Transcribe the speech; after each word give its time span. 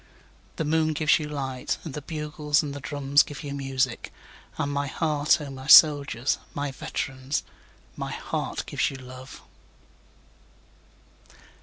9The 0.57 0.65
moon 0.65 0.93
gives 0.93 1.19
you 1.19 1.29
light, 1.29 1.77
And 1.83 1.93
the 1.93 2.01
bugles 2.01 2.63
and 2.63 2.73
the 2.73 2.79
drums 2.79 3.21
give 3.21 3.43
you 3.43 3.53
music; 3.53 4.11
And 4.57 4.71
my 4.73 4.87
heart, 4.87 5.39
O 5.39 5.51
my 5.51 5.67
soldiers, 5.67 6.39
my 6.55 6.71
veterans, 6.71 7.43
My 7.95 8.11
heart 8.11 8.65
gives 8.65 8.89
you 8.89 8.95
love. 8.97 9.43